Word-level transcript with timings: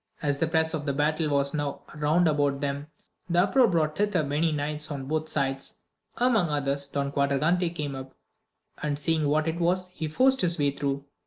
As 0.23 0.39
the 0.39 0.47
press 0.47 0.73
of 0.73 0.87
the 0.87 0.93
battle 0.93 1.29
was 1.29 1.51
i^ow 1.51 1.81
round 1.93 2.27
about 2.27 2.59
them, 2.59 2.87
the 3.29 3.41
uproar 3.43 3.67
brought 3.67 3.95
thither 3.95 4.23
many 4.23 4.51
knights 4.51 4.89
on 4.89 5.05
both 5.05 5.29
sides; 5.29 5.75
among 6.17 6.49
others 6.49 6.87
Don 6.87 7.11
Quadragante 7.11 7.69
came 7.69 7.93
up, 7.93 8.15
and 8.81 8.97
seeing 8.97 9.27
what 9.27 9.47
it 9.47 9.59
was, 9.59 9.89
he 9.89 10.07
forced 10.07 10.41
his 10.41 10.57
way 10.57 10.71
through. 10.71 11.05